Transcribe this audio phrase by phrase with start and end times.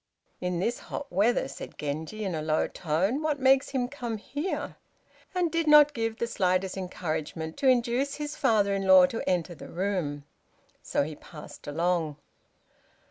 [0.39, 4.77] "In this hot weather," said Genji, in a low tone, "what makes him come here?"
[5.35, 9.53] and did not give the slightest encouragement to induce his father in law to enter
[9.53, 10.25] the room;
[10.81, 12.17] so he passed along.